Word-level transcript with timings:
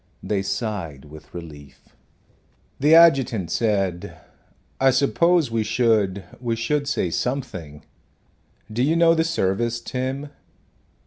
They 0.23 0.41
sighed 0.41 1.05
with 1.05 1.31
relief. 1.31 1.89
The 2.79 2.95
adjutant 2.95 3.51
said, 3.51 4.17
"I 4.79 4.89
suppose 4.89 5.51
we 5.51 5.61
should 5.63 6.23
we 6.39 6.55
should 6.55 6.87
say 6.87 7.11
something. 7.11 7.85
Do 8.73 8.81
you 8.81 8.95
know 8.95 9.13
the 9.13 9.23
service, 9.23 9.79
Tim?" 9.79 10.29